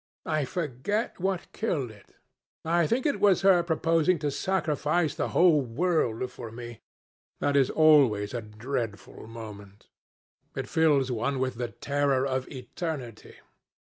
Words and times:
I 0.25 0.45
forget 0.45 1.19
what 1.19 1.51
killed 1.51 1.91
it. 1.91 2.15
I 2.65 2.87
think 2.87 3.05
it 3.05 3.19
was 3.19 3.43
her 3.43 3.61
proposing 3.61 4.17
to 4.25 4.31
sacrifice 4.31 5.13
the 5.13 5.27
whole 5.27 5.61
world 5.61 6.31
for 6.31 6.49
me. 6.49 6.81
That 7.39 7.55
is 7.55 7.69
always 7.69 8.33
a 8.33 8.41
dreadful 8.41 9.27
moment. 9.27 9.89
It 10.55 10.67
fills 10.67 11.11
one 11.11 11.37
with 11.37 11.53
the 11.59 11.67
terror 11.67 12.25
of 12.25 12.49
eternity. 12.49 13.35